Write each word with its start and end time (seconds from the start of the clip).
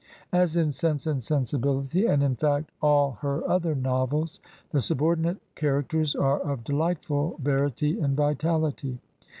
As 0.33 0.57
in 0.57 0.71
"Sense 0.71 1.05
and 1.05 1.21
Sensibihty," 1.21 2.07
and 2.11 2.23
in 2.23 2.35
fact 2.35 2.71
all 2.81 3.19
her 3.21 3.47
other 3.47 3.75
novels, 3.75 4.39
the 4.71 4.81
subordinate 4.81 5.37
charac 5.55 5.89
ters 5.89 6.15
are 6.15 6.39
of 6.39 6.63
delightful 6.63 7.35
verity 7.39 7.99
and 7.99 8.17
vitality. 8.17 8.97